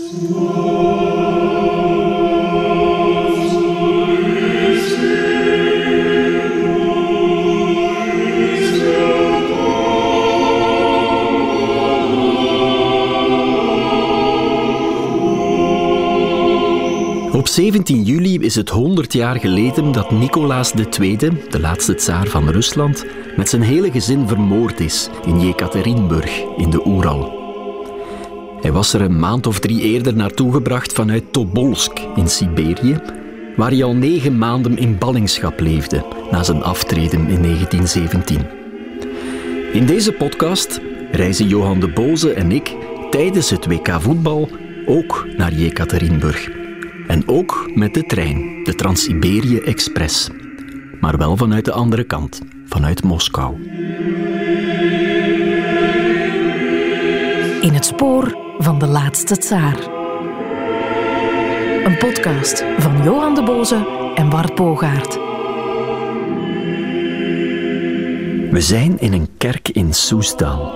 [0.00, 0.06] Op
[17.48, 23.04] 17 juli is het 100 jaar geleden dat Nicolaas II, de laatste tsaar van Rusland,
[23.36, 27.39] met zijn hele gezin vermoord is in Jekaterinburg in de Oeral.
[28.60, 33.00] Hij was er een maand of drie eerder naartoe gebracht vanuit Tobolsk in Siberië,
[33.56, 38.46] waar hij al negen maanden in ballingschap leefde na zijn aftreden in 1917.
[39.72, 40.80] In deze podcast
[41.12, 42.76] reizen Johan de Boze en ik
[43.10, 44.48] tijdens het WK voetbal
[44.86, 46.48] ook naar Jekaterinburg.
[47.06, 50.28] En ook met de trein, de Trans-Siberië Express.
[51.00, 53.54] Maar wel vanuit de andere kant, vanuit Moskou.
[57.60, 59.78] In het spoor van de laatste tsaar.
[61.84, 65.14] Een podcast van Johan de Boze en Bart Bogaert.
[68.50, 70.72] We zijn in een kerk in Soesdal.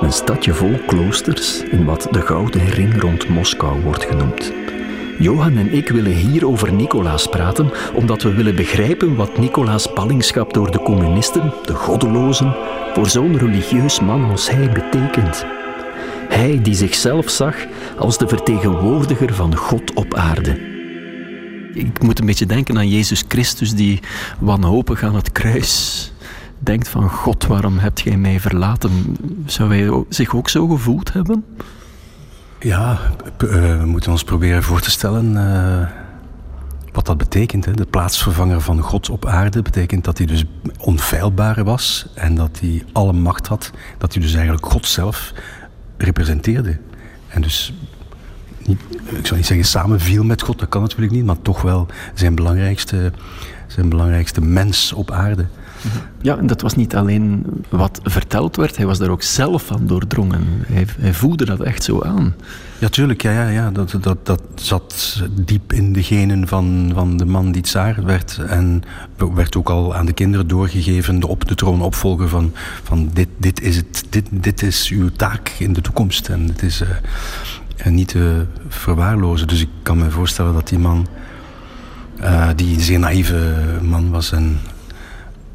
[0.00, 4.52] Een stadje vol kloosters in wat de Gouden Ring rond Moskou wordt genoemd.
[5.18, 10.52] Johan en ik willen hier over Nicolaas praten, omdat we willen begrijpen wat Nicolaas ballingschap
[10.52, 12.56] door de communisten, de goddelozen,
[12.92, 15.63] voor zo'n religieus man als hij betekent.
[16.34, 17.56] Hij die zichzelf zag
[17.98, 20.58] als de vertegenwoordiger van God op aarde.
[21.74, 24.00] Ik moet een beetje denken aan Jezus Christus die
[24.38, 26.12] wanhopig aan het kruis
[26.58, 29.16] denkt van God, waarom hebt gij mij verlaten?
[29.46, 31.44] Zou hij zich ook zo gevoeld hebben?
[32.60, 32.98] Ja,
[33.38, 35.88] we moeten ons proberen voor te stellen uh,
[36.92, 37.64] wat dat betekent.
[37.64, 37.72] Hè.
[37.72, 40.44] De plaatsvervanger van God op aarde betekent dat hij dus
[40.78, 43.70] onfeilbaar was en dat hij alle macht had.
[43.98, 45.32] Dat hij dus eigenlijk God zelf
[45.96, 46.78] representeerde.
[47.28, 47.72] En dus,
[48.66, 51.86] niet, ik zou niet zeggen samenviel met God, dat kan natuurlijk niet, maar toch wel
[52.14, 53.12] zijn belangrijkste,
[53.66, 55.46] zijn belangrijkste mens op aarde.
[56.20, 59.86] Ja, en dat was niet alleen wat verteld werd, hij was daar ook zelf van
[59.86, 60.44] doordrongen.
[60.66, 62.34] Hij, hij voelde dat echt zo aan.
[62.78, 63.22] Ja, tuurlijk.
[63.22, 63.70] Ja, ja, ja.
[63.70, 68.40] Dat, dat, dat zat diep in de genen van, van de man die tsaar werd.
[68.46, 68.82] En
[69.34, 72.52] werd ook al aan de kinderen doorgegeven, de op de troon opvolger van,
[72.82, 76.28] van dit, dit, is het, dit, dit is uw taak in de toekomst.
[76.28, 79.48] En het is uh, niet te verwaarlozen.
[79.48, 81.06] Dus ik kan me voorstellen dat die man,
[82.20, 84.58] uh, die een zeer naïeve man was en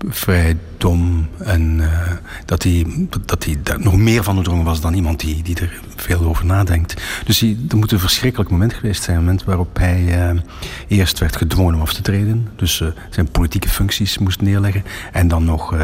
[0.08, 1.28] vrij dom.
[1.38, 2.12] En uh,
[2.46, 5.80] dat hij, dat hij daar nog meer van doordrongen was dan iemand die, die er
[5.96, 7.02] veel over nadenkt.
[7.26, 9.18] Dus hij, er moet een verschrikkelijk moment geweest zijn.
[9.18, 10.42] Een moment waarop hij uh,
[10.88, 12.50] eerst werd gedwongen om af te treden.
[12.56, 14.84] Dus uh, zijn politieke functies moest neerleggen.
[15.12, 15.76] En dan nog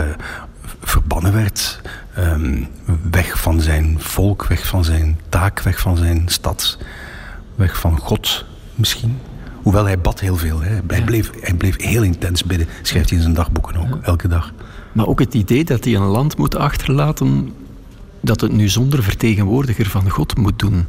[0.82, 1.82] verbannen werd.
[2.18, 2.68] Um,
[3.12, 6.78] weg van zijn volk, weg van zijn taak, weg van zijn stad.
[7.56, 8.46] Weg van God
[8.76, 9.20] misschien.
[9.66, 10.62] Hoewel hij bad heel veel.
[10.62, 10.80] Hè.
[10.88, 14.54] Hij, bleef, hij bleef heel intens bidden, schrijft hij in zijn dagboeken ook, elke dag.
[14.92, 17.54] Maar ook het idee dat hij een land moet achterlaten
[18.22, 20.86] dat het nu zonder vertegenwoordiger van God moet doen.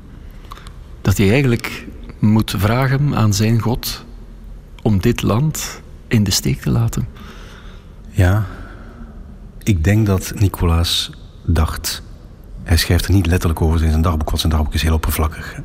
[1.03, 1.87] Dat hij eigenlijk
[2.19, 4.05] moet vragen aan zijn God
[4.83, 7.09] om dit land in de steek te laten.
[8.11, 8.47] Ja,
[9.63, 11.11] ik denk dat Nicolaas
[11.47, 12.03] dacht.
[12.63, 15.61] Hij schrijft er niet letterlijk over in zijn dagboek, want zijn dagboek is heel oppervlakkig.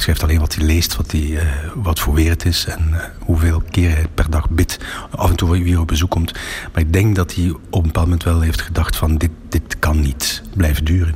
[0.00, 1.42] Hij schrijft alleen wat hij leest, wat, hij, uh,
[1.74, 4.78] wat voor weer het is en uh, hoeveel keer hij per dag bidt.
[5.10, 6.32] Af en toe wie op bezoek komt.
[6.72, 9.78] Maar ik denk dat hij op een bepaald moment wel heeft gedacht van dit, dit
[9.78, 11.14] kan niet blijven duren.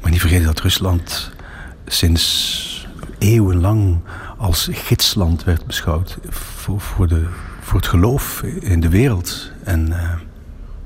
[0.00, 1.30] Maar niet vergeten dat Rusland
[1.86, 4.00] sinds eeuwenlang
[4.36, 7.26] als gidsland werd beschouwd voor, voor, de,
[7.60, 9.50] voor het geloof in de wereld.
[9.64, 10.12] En uh,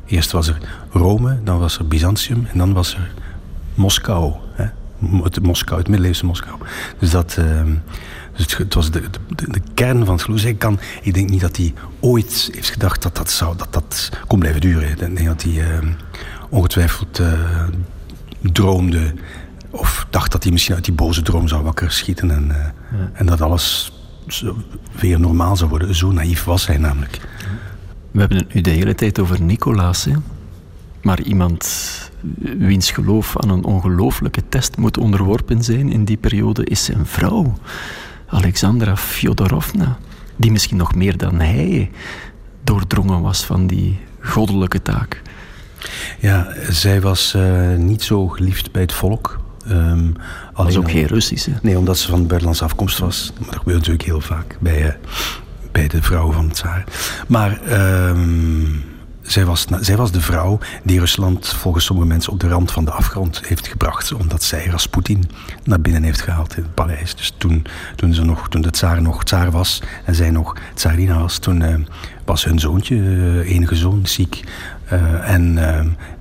[0.07, 0.59] eerst was er
[0.91, 3.11] Rome, dan was er Byzantium en dan was er
[3.75, 4.33] Moskou.
[4.53, 4.67] Hè?
[5.23, 6.57] Het Moskou, het middeleeuwse Moskou.
[6.99, 7.37] Dus dat.
[7.39, 7.63] Uh,
[8.37, 10.45] dus het, was de, de, de, kern van het geloof.
[10.45, 14.11] Ik, kan, ik denk niet dat hij ooit heeft gedacht dat dat, zou, dat, dat
[14.27, 14.91] kon blijven duren.
[14.91, 15.79] Ik denk dat hij uh,
[16.51, 17.33] ongetwijfeld uh,
[18.41, 19.15] droomde.
[19.71, 22.31] Of dacht dat hij misschien uit die boze droom zou wakker schieten.
[22.31, 23.11] En, ja.
[23.13, 23.93] en dat alles
[25.01, 25.95] weer normaal zou worden.
[25.95, 27.21] Zo naïef was hij namelijk.
[28.11, 30.05] We hebben het nu de hele tijd over Nicolaas.
[30.05, 30.13] Hè?
[31.05, 31.69] Maar iemand
[32.59, 37.55] wiens geloof aan een ongelooflijke test moet onderworpen zijn in die periode, is zijn vrouw,
[38.27, 39.99] Alexandra Fyodorovna,
[40.37, 41.91] die misschien nog meer dan hij
[42.63, 45.23] doordrongen was van die goddelijke taak.
[46.21, 49.43] Ja, zij was uh, niet zo geliefd bij het volk.
[49.71, 50.15] Um,
[50.55, 51.53] was ook geen Russische.
[51.63, 53.33] Nee, omdat ze van buitenlandse afkomst was.
[53.39, 54.93] Maar dat gebeurt natuurlijk heel vaak bij, uh,
[55.73, 56.85] bij de vrouwen van het tsaar.
[57.29, 57.61] Maar
[58.09, 58.85] um,
[59.27, 62.85] zij was, zij was de vrouw die Rusland volgens sommige mensen op de rand van
[62.85, 64.13] de afgrond heeft gebracht.
[64.13, 65.31] Omdat zij Rasputin
[65.65, 67.15] naar binnen heeft gehaald in het paleis.
[67.15, 67.67] Dus toen,
[67.97, 71.61] toen, ze nog, toen de tsaar nog tsaar was en zij nog tsarina was, toen
[71.61, 71.75] uh,
[72.25, 74.45] was hun zoontje, uh, enige zoon, ziek.
[74.93, 75.55] Uh, en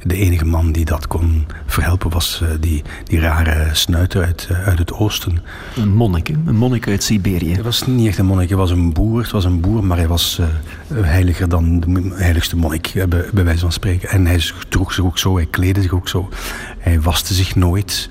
[0.04, 4.94] de enige man die dat kon verhelpen was die, die rare snuiter uit, uit het
[4.94, 5.44] oosten.
[5.76, 7.54] Een monnik, een monnik uit Siberië.
[7.54, 9.22] Hij was niet echt een monnik, hij was een boer.
[9.22, 10.40] Het was een boer, maar hij was
[10.94, 14.10] heiliger dan de heiligste monnik, bij, bij wijze van spreken.
[14.10, 16.30] En hij droeg zich ook zo, hij kleedde zich ook zo.
[16.78, 18.10] Hij waste zich nooit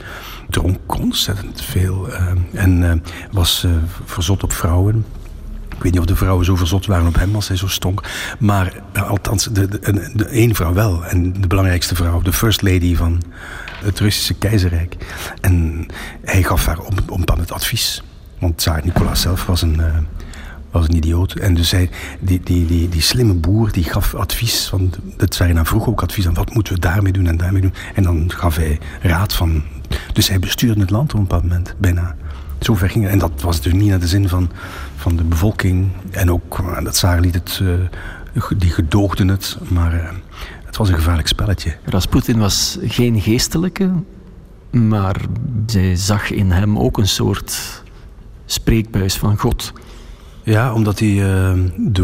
[0.51, 2.09] dronk ontzettend veel
[2.53, 3.67] en was
[4.05, 5.05] verzot op vrouwen.
[5.83, 8.03] Ik weet niet of de vrouwen zo verzot waren op hem als hij zo stonk.
[8.39, 11.05] Maar uh, althans, de, de, de, één vrouw wel.
[11.05, 13.23] En de belangrijkste vrouw, de first lady van
[13.85, 14.97] het Russische keizerrijk.
[15.41, 15.87] En
[16.25, 18.03] hij gaf haar op het advies.
[18.39, 19.97] Want Tsaar Nicolaas zelf was een, uh,
[20.71, 21.33] was een idioot.
[21.33, 21.91] En dus hij,
[22.21, 24.71] die, die, die, die slimme boer die gaf advies.
[24.71, 27.75] Want de tsarina vroeg ook advies aan wat moeten we daarmee doen en daarmee doen.
[27.95, 29.63] En dan gaf hij raad van...
[30.13, 32.17] Dus hij bestuurde het land op een bepaald moment, bijna.
[32.65, 33.09] Zo ver ging.
[33.09, 34.51] En dat was dus niet naar de zin van
[35.03, 35.89] van de bevolking.
[36.11, 37.75] En ook, eh, dat zagen liet het, uh,
[38.59, 40.09] die gedoogden het, maar uh,
[40.65, 41.77] het was een gevaarlijk spelletje.
[41.85, 43.91] Rasputin was geen geestelijke,
[44.71, 45.17] maar
[45.67, 47.83] zij zag in hem ook een soort
[48.47, 49.73] spreekbuis van God.
[50.43, 52.03] Ja, omdat hij uh, de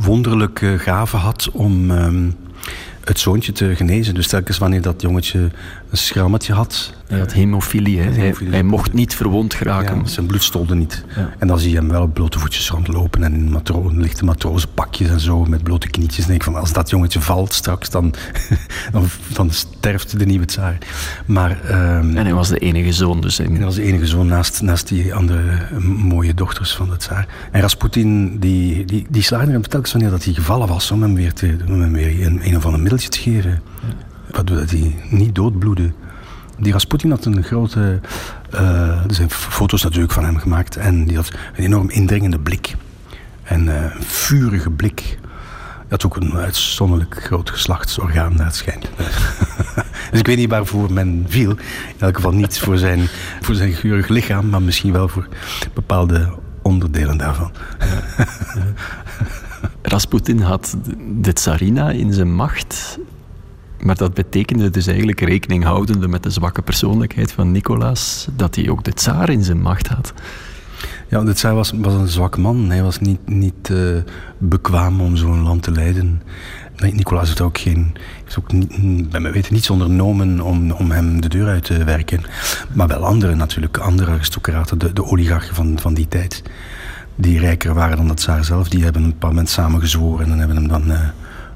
[0.00, 1.90] wonderlijke gave had om
[3.04, 4.14] het zoontje te genezen.
[4.14, 5.38] Dus telkens wanneer dat jongetje
[5.90, 6.94] een schrammetje had.
[7.10, 8.10] Hij had hemofilie, hè?
[8.10, 9.96] Hij, hij, mocht niet verwond geraken.
[9.96, 11.04] Ja, zijn bloed stolde niet.
[11.16, 11.30] Ja.
[11.38, 15.08] En dan zie je hem wel op blote voetjes rondlopen en in matro lichte matrozenpakjes
[15.08, 16.24] en zo, met blote knietjes.
[16.24, 18.14] En denk van, als dat jongetje valt straks, dan,
[18.92, 20.78] dan, dan sterft de nieuwe tsaar.
[21.26, 23.38] Maar, um, en hij was de enige zoon dus.
[23.38, 27.28] Hij was de enige zoon naast, naast die andere mooie dochters van de tsaar.
[27.50, 31.14] En Rasputin, die, die, die slaagde hem telkens wanneer dat hij gevallen was, om hem
[31.14, 33.62] weer, te, om hem weer een, een of ander middeltje te geven.
[34.30, 35.92] Waardoor dat hij niet doodbloedde.
[36.60, 38.00] Die Rasputin had een grote...
[38.54, 40.76] Uh, er zijn foto's natuurlijk van hem gemaakt.
[40.76, 42.76] En die had een enorm indringende blik.
[43.42, 45.18] En uh, een vurige blik.
[45.90, 48.90] Hij had ook een uitzonderlijk groot geslachtsorgaan, naar het schijnt.
[50.10, 51.50] dus ik weet niet waarvoor men viel.
[51.50, 51.58] In
[51.98, 53.08] elk geval niet voor zijn,
[53.40, 55.28] voor zijn geurig lichaam, maar misschien wel voor
[55.74, 56.28] bepaalde
[56.62, 57.52] onderdelen daarvan.
[59.82, 60.76] Rasputin had
[61.20, 62.98] de tsarina in zijn macht
[63.82, 68.68] maar dat betekende dus eigenlijk rekening houdende met de zwakke persoonlijkheid van Nicolaas, dat hij
[68.68, 70.12] ook de tsaar in zijn macht had.
[71.08, 72.70] Ja, de tsaar was, was een zwak man.
[72.70, 73.96] Hij was niet, niet uh,
[74.38, 76.22] bekwaam om zo'n land te leiden.
[76.92, 77.94] Nicolaas heeft ook geen,
[78.24, 81.84] heeft ook niet, bij mij weten niets ondernomen om, om hem de deur uit te
[81.84, 82.20] werken.
[82.72, 86.42] Maar wel anderen natuurlijk, andere aristocraten, de, de oligarchen van, van die tijd.
[87.14, 90.56] Die rijker waren dan de tsaar zelf, die hebben een paar mensen samengezworen en hebben
[90.56, 90.90] hem dan...
[90.90, 91.00] Uh,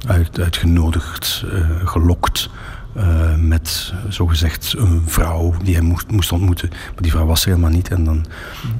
[0.06, 2.48] uit, uitgenodigd, uh, gelokt.
[2.96, 6.68] Uh, met zogezegd een vrouw die hij moest, moest, ontmoeten.
[6.70, 7.88] Maar die vrouw was er helemaal niet.
[7.88, 8.26] En dan,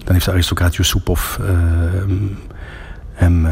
[0.05, 1.47] dan heeft de aristocraat Yusupov uh,
[3.13, 3.47] hem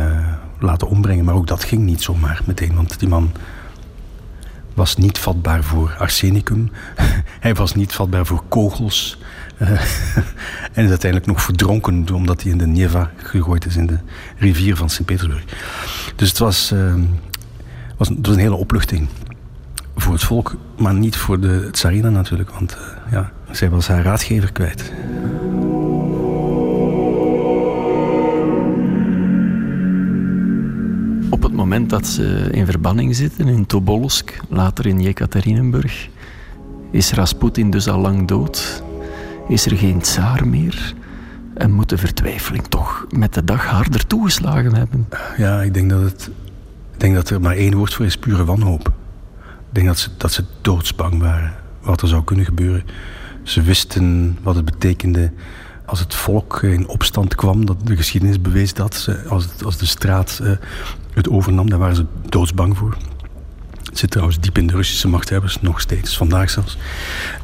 [0.59, 1.25] laten ombrengen.
[1.25, 2.75] Maar ook dat ging niet zomaar meteen.
[2.75, 3.33] Want die man
[4.75, 6.71] was niet vatbaar voor arsenicum.
[7.41, 9.19] hij was niet vatbaar voor kogels.
[10.73, 13.99] en is uiteindelijk nog verdronken omdat hij in de Neva gegooid is in de
[14.37, 15.45] rivier van Sint-Petersburg.
[16.17, 16.75] Dus het was
[18.09, 19.09] was, het was een hele opluchting
[19.97, 24.03] voor het volk, maar niet voor de tsarina natuurlijk, want uh, ja, zij was haar
[24.03, 24.93] raadgever kwijt.
[31.31, 36.09] Op het moment dat ze in verbanning zitten in Tobolsk, later in Jekaterinenburg,
[36.91, 38.83] is Rasputin dus al lang dood.
[39.49, 40.95] Is er geen tsaar meer?
[41.55, 45.09] En moet de vertwijfeling toch met de dag harder toegeslagen hebben?
[45.37, 46.31] Ja, ik denk dat het
[47.03, 48.87] denk dat er maar één woord voor is, pure wanhoop.
[49.39, 52.85] Ik denk dat ze, dat ze doodsbang waren wat er zou kunnen gebeuren.
[53.43, 55.33] Ze wisten wat het betekende
[55.87, 57.67] als het volk in opstand kwam.
[57.67, 59.09] Dat de geschiedenis bewees dat.
[59.29, 60.51] Als, het, als de straat uh,
[61.13, 62.97] het overnam, daar waren ze doodsbang voor.
[63.93, 66.77] Zit trouwens diep in de Russische machthebbers, nog steeds, vandaag zelfs.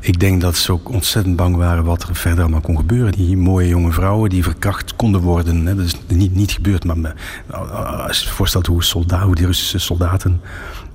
[0.01, 3.13] Ik denk dat ze ook ontzettend bang waren wat er verder allemaal kon gebeuren.
[3.13, 5.67] Die mooie jonge vrouwen die verkracht konden worden.
[5.67, 5.75] Hè.
[5.75, 7.15] Dat is niet, niet gebeurd, maar
[8.07, 10.41] als je je voorstelt hoe, soldaten, hoe die Russische soldaten...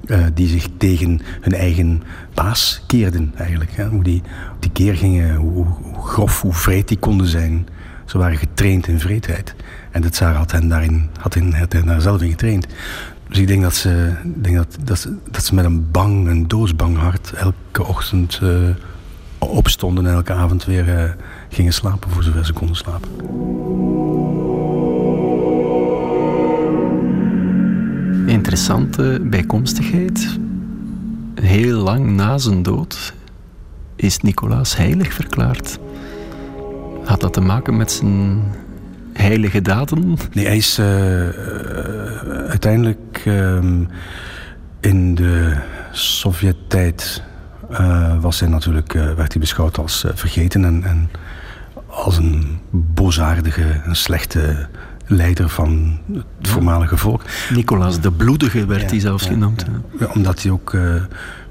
[0.06, 3.72] Uh, die zich tegen hun eigen baas keerden, eigenlijk.
[3.72, 3.88] Hè.
[3.88, 4.22] Hoe die,
[4.60, 5.66] die keer gingen, hoe,
[6.02, 7.68] grof, hoe vreed die konden zijn.
[8.06, 9.56] Ze waren getraind in vreedheid.
[9.92, 12.68] En de tsaar had hen, daarin, had hen, had hen daar zelf in getraind.
[13.34, 16.48] Dus ik denk dat ze, denk dat, dat, ze, dat ze met een bang, een
[16.48, 18.70] doodsbang hart elke ochtend uh,
[19.40, 21.12] opstonden en elke avond weer uh,
[21.50, 23.10] gingen slapen voor zover ze konden slapen.
[28.28, 30.40] interessante bijkomstigheid.
[31.42, 33.14] Heel lang na zijn dood
[33.96, 35.80] is Nicolaas heilig verklaard.
[37.04, 38.42] Had dat te maken met zijn
[39.14, 40.18] heilige daden?
[40.34, 40.86] Nee, hij is uh,
[42.50, 43.84] uiteindelijk ehm,
[44.80, 45.58] in de
[45.92, 47.24] Sovjet-tijd
[47.72, 51.10] uh, was hij natuurlijk, werd hij beschouwd als vergeten en, en,
[51.88, 54.68] als een boosaardige, een slechte
[55.06, 57.22] leider van het voormalige volk.
[57.50, 59.66] Nicolaas de Bloedige werd hij zelfs genoemd.
[60.00, 60.78] Ja, omdat hij ook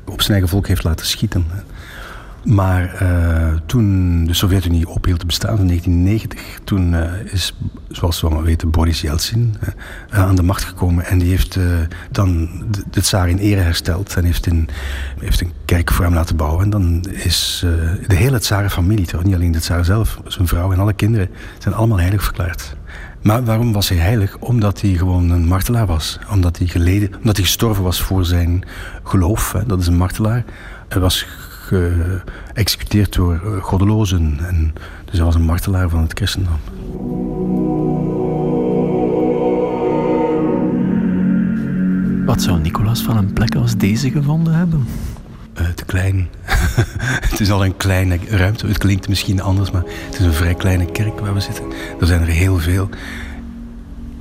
[0.04, 1.46] op zijn eigen volk heeft laten schieten.
[2.44, 7.54] Maar uh, toen de Sovjet-Unie ophield te bestaan in 1990, toen uh, is,
[7.88, 9.54] zoals we allemaal weten, Boris Yeltsin
[10.12, 11.04] uh, aan de macht gekomen.
[11.04, 11.58] En die heeft
[12.10, 14.68] dan de, de tsaar in ere hersteld en heeft, in,
[15.18, 16.64] heeft een kerk voor hem laten bouwen.
[16.64, 17.64] En dan is
[18.06, 22.00] de hele tsarenfamilie, niet alleen de tsaar zelf, zijn vrouw en alle kinderen, zijn allemaal
[22.00, 22.76] heilig verklaard.
[23.22, 24.36] Maar waarom was hij heilig?
[24.38, 26.18] Omdat hij gewoon een martelaar was.
[26.30, 28.64] Omdat hij geleden, omdat hij gestorven was voor zijn
[29.02, 29.52] geloof.
[29.52, 29.66] Hè.
[29.66, 30.44] Dat is een martelaar.
[30.88, 31.26] Hij was
[31.72, 34.36] geëxecuteerd door eh, goddelozen.
[34.48, 34.72] En,
[35.04, 36.58] dus hij was een martelaar van het christendom.
[42.26, 44.86] Wat zou Nicolaas van een plek als deze gevonden hebben?
[45.60, 46.28] Uh, te klein.
[47.30, 48.66] het is al een kleine ruimte.
[48.66, 51.64] Het klinkt misschien anders, maar het is een vrij kleine kerk waar we zitten.
[52.00, 52.88] Er zijn er heel veel.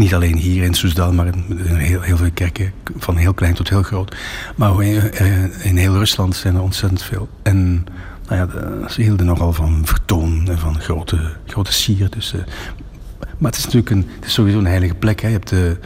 [0.01, 3.69] Niet alleen hier in Soesdal, maar in heel, heel veel kerken, van heel klein tot
[3.69, 4.15] heel groot.
[4.55, 7.29] Maar in, eh, in heel Rusland zijn er ontzettend veel.
[7.43, 7.85] En
[8.27, 12.09] nou ja, ze hielden nogal van vertoon en van grote, grote sier.
[12.09, 12.41] Dus, uh,
[13.37, 15.21] maar het is natuurlijk een, het is sowieso een heilige plek.
[15.21, 15.27] Hè.
[15.27, 15.77] Je hebt de,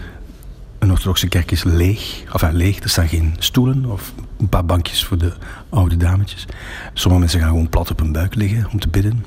[0.80, 2.24] een orthodoxe kerk is leeg.
[2.34, 5.34] Enfin, leeg, er staan geen stoelen of een paar bankjes voor de
[5.70, 6.46] oude dametjes.
[6.94, 9.26] Sommige mensen gaan gewoon plat op hun buik liggen om te bidden.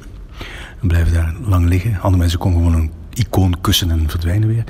[0.80, 1.94] En blijven daar lang liggen.
[2.00, 4.64] Andere mensen komen gewoon een icoon kussen en verdwijnen weer.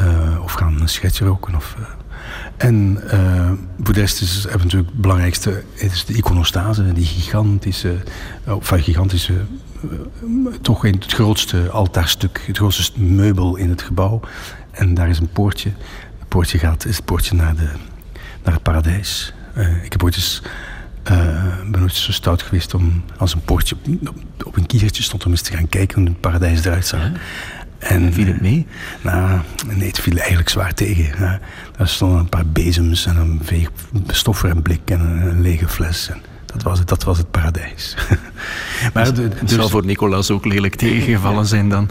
[0.00, 1.54] Uh, of gaan een schetje roken.
[1.54, 1.86] Of, uh.
[2.56, 3.50] En uh,
[3.96, 7.96] is het natuurlijk het belangrijkste is de iconostase, die gigantische,
[8.46, 9.34] of gigantische,
[10.60, 14.20] toch het grootste altaarstuk, het grootste meubel in het gebouw.
[14.70, 15.70] En daar is een poortje.
[16.18, 17.68] Het poortje gaat, is het poortje naar, de,
[18.44, 19.34] naar het paradijs.
[19.82, 20.42] ik heb ooit eens
[21.70, 25.30] ben ooit zo stout geweest om als een poortje op, op, een kiertje stond om
[25.30, 27.10] eens te gaan kijken hoe het paradijs eruit zag.
[27.82, 28.66] En viel het mee?
[29.00, 29.40] Nou,
[29.76, 31.04] nee, het viel eigenlijk zwaar tegen.
[31.18, 31.40] Ja,
[31.76, 33.40] daar stonden een paar bezems en een
[34.06, 36.08] stoffer en blik en een, lege fles.
[36.08, 37.96] En dat was het, dat was het paradijs.
[38.94, 41.88] maar dus, het zal voor Nicolaas ook lelijk tegengevallen zijn dan.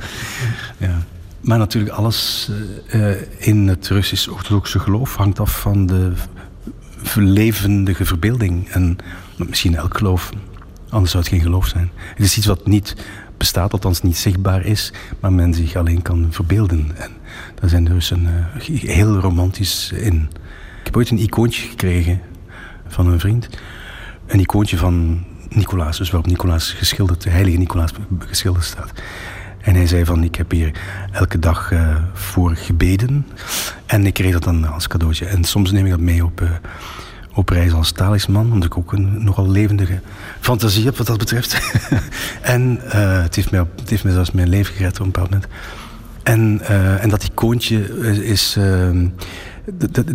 [0.78, 0.98] Ja.
[1.42, 2.52] Maar natuurlijk, alles
[2.94, 6.14] uh, in het Russisch-orthodoxe geloof hangt af van de
[7.16, 8.70] levendige verbeelding.
[8.70, 8.98] En
[9.36, 10.30] misschien elk geloof.
[10.90, 11.92] Anders zou het geen geloof zijn.
[11.96, 12.96] Het is iets wat niet
[13.42, 16.92] bestaat, althans niet zichtbaar is, maar men zich alleen kan verbeelden.
[16.96, 17.12] En
[17.56, 20.30] daar zijn de Russen uh, heel romantisch in.
[20.80, 22.22] Ik heb ooit een icoontje gekregen
[22.88, 23.50] van een vriend.
[24.28, 28.92] Een icoontje van Nicolaas, dus waarop Nicolaas geschilderd, de heilige Nicolaas geschilderd staat.
[29.62, 30.72] En hij zei van, ik heb hier
[31.12, 33.28] elke dag uh, voor gebeden.
[33.86, 35.26] En ik kreeg dat dan als cadeautje.
[35.26, 36.42] En soms neem ik dat mee op...
[36.42, 36.50] Uh,
[37.34, 40.00] op reis als talisman, omdat ik ook een nogal levendige
[40.40, 41.60] fantasie heb wat dat betreft.
[42.42, 45.30] en uh, het, heeft mij, het heeft mij zelfs mijn leven gered op een bepaald
[45.30, 45.48] moment.
[46.24, 47.78] En, uh, en dat icoontje
[48.24, 48.56] is...
[48.58, 48.90] Uh,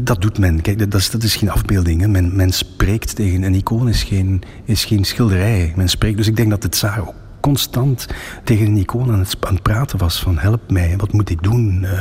[0.00, 0.60] dat, doet men.
[0.60, 2.06] Kijk, dat is, dat is geen afbeelding.
[2.06, 3.42] Men, men spreekt tegen...
[3.42, 5.72] Een icoon is geen, is geen schilderij.
[5.76, 6.16] Men spreekt.
[6.16, 8.06] Dus ik denk dat het Tsaar ook constant
[8.44, 10.20] tegen een icoon aan het, praten was.
[10.20, 11.82] Van help mij, wat moet ik doen?
[11.82, 12.00] Uh,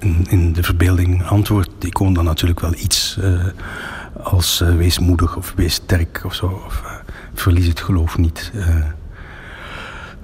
[0.00, 3.18] in, in, de verbeelding antwoordt de icoon dan natuurlijk wel iets
[4.22, 6.62] als uh, wees moedig of wees sterk of zo.
[6.66, 6.90] Of, uh,
[7.34, 8.50] verlies het geloof niet.
[8.54, 8.84] Uh,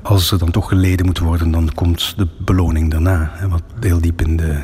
[0.02, 3.30] als er dan toch geleden moet worden, dan komt de beloning daarna.
[3.32, 4.60] Hè, wat heel diep in, de,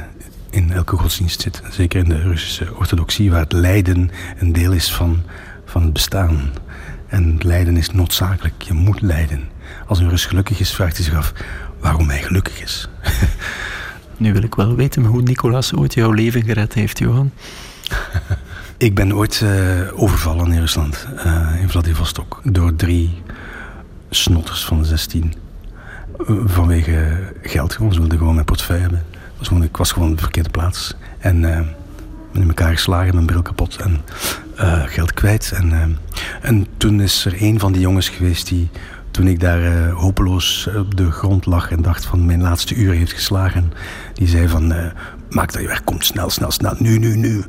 [0.50, 1.62] in elke godsdienst zit.
[1.70, 5.22] Zeker in de Russische orthodoxie, waar het lijden een deel is van,
[5.64, 6.50] van het bestaan.
[7.06, 8.62] En lijden is noodzakelijk.
[8.62, 9.40] Je moet lijden.
[9.86, 11.32] Als een Rus gelukkig is, vraagt hij zich af
[11.80, 12.88] waarom hij gelukkig is.
[14.16, 17.30] nu wil ik wel weten hoe Nicolaas ooit jouw leven gered heeft, Johan.
[18.82, 19.50] Ik ben ooit uh,
[19.94, 23.22] overvallen in Rusland, uh, in Vladivostok, door drie
[24.10, 25.34] snotters van de 16.
[26.18, 29.04] Uh, eh, vanwege geld gewoon, ze wilden gewoon mijn portefeuille hebben.
[29.62, 30.94] Ik was gewoon op de verkeerde plaats.
[31.18, 31.74] En ben
[32.42, 34.00] in elkaar geslagen, mijn bril kapot en
[34.86, 35.52] geld kwijt.
[35.54, 35.98] En,
[36.40, 38.70] en toen is er een van die jongens geweest die,
[39.10, 43.12] toen ik daar hopeloos op de grond lag en dacht van mijn laatste uur heeft
[43.12, 43.72] geslagen,
[44.14, 44.74] die zei van
[45.30, 47.44] maak dat je weg komt, snel, snel, snel, nu, nu, nu.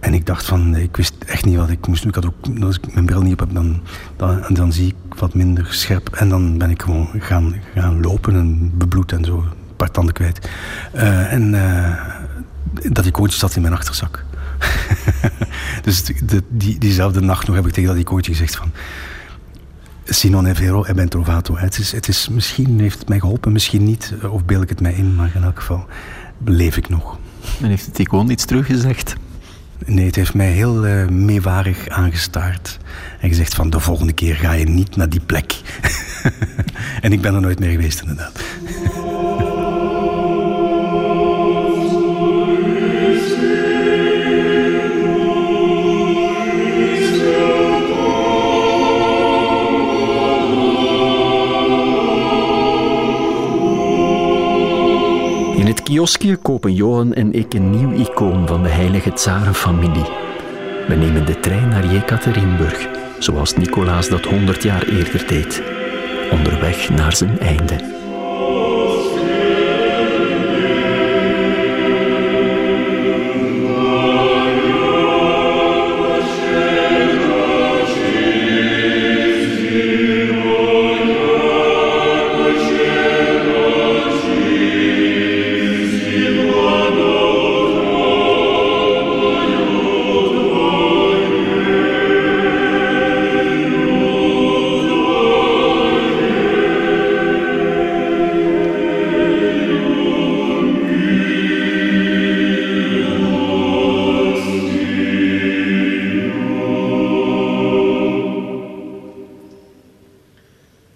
[0.00, 2.08] En ik dacht van, ik wist echt niet wat ik moest doen.
[2.10, 3.82] Ik had ook, als ik mijn bril niet op heb, dan,
[4.16, 6.08] dan, dan zie ik wat minder scherp.
[6.08, 9.36] En dan ben ik gewoon gaan, gaan lopen en bebloed en zo.
[9.36, 10.50] Een paar tanden kwijt.
[10.94, 14.24] Uh, en uh, dat icoontje zat in mijn achterzak.
[15.84, 18.70] dus de, die, diezelfde nacht nog heb ik tegen dat icoontje gezegd van...
[20.04, 21.56] Sinon è vero e ben trovato.
[21.56, 24.14] Het is, het is, misschien heeft het mij geholpen, misschien niet.
[24.30, 25.86] Of beeld ik het mij in, maar in elk geval
[26.44, 27.18] leef ik nog.
[27.60, 29.16] En heeft het icoon iets teruggezegd?
[29.86, 32.78] Nee, het heeft mij heel uh, meewarig aangestaard.
[33.20, 35.60] En gezegd van de volgende keer ga je niet naar die plek.
[37.00, 38.40] en ik ben er nooit meer geweest inderdaad.
[55.88, 60.04] Kioskje kopen Johan en ik een nieuw icoon van de heilige tsarenfamilie.
[60.88, 65.62] We nemen de trein naar Jekaterinburg, zoals Nicolaas dat 100 jaar eerder deed.
[66.30, 67.97] Onderweg naar zijn einde.